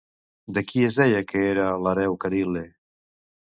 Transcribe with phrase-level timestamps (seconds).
[0.57, 2.67] De qui es deia que era l'hereu Caril·le?